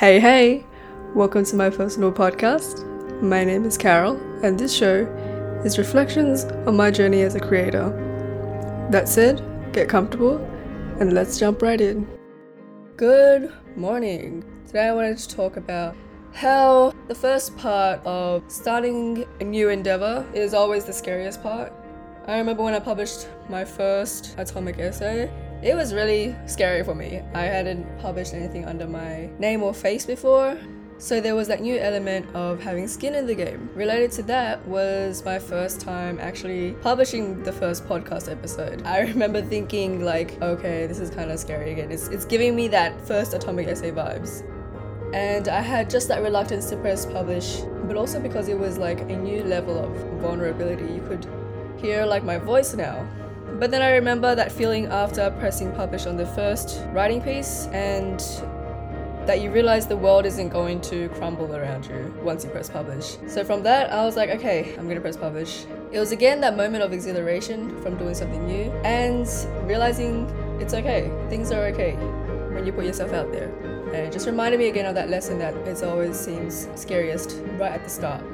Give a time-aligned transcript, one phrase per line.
[0.00, 0.64] Hey, hey!
[1.14, 2.86] Welcome to my personal podcast.
[3.20, 5.04] My name is Carol, and this show
[5.62, 7.90] is reflections on my journey as a creator.
[8.90, 9.44] That said,
[9.74, 10.38] get comfortable
[11.00, 12.08] and let's jump right in.
[12.96, 14.42] Good morning.
[14.66, 15.94] Today I wanted to talk about
[16.32, 21.74] how the first part of starting a new endeavor is always the scariest part.
[22.26, 25.30] I remember when I published my first atomic essay,
[25.62, 27.22] it was really scary for me.
[27.34, 30.58] I hadn't published anything under my name or face before.
[30.98, 33.70] So there was that new element of having skin in the game.
[33.74, 38.82] Related to that was my first time actually publishing the first podcast episode.
[38.84, 41.90] I remember thinking like, okay, this is kind of scary again.
[41.90, 44.44] It's it's giving me that first atomic essay vibes.
[45.14, 49.00] And I had just that reluctance to press publish, but also because it was like
[49.00, 49.90] a new level of
[50.20, 50.84] vulnerability.
[50.84, 51.26] You could
[51.78, 53.06] hear like my voice now
[53.60, 58.18] but then I remember that feeling after pressing publish on the first writing piece and
[59.26, 63.18] that you realize the world isn't going to crumble around you once you press publish.
[63.28, 65.66] So from that, I was like, okay, I'm gonna press publish.
[65.92, 69.28] It was again that moment of exhilaration from doing something new and
[69.68, 70.24] realizing
[70.58, 71.92] it's okay, things are okay
[72.54, 73.50] when you put yourself out there.
[73.92, 77.72] And it just reminded me again of that lesson that it always seems scariest right
[77.72, 78.24] at the start.